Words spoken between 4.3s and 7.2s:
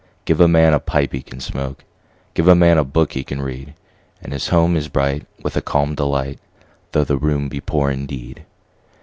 his home is bright with a calm delight, Though the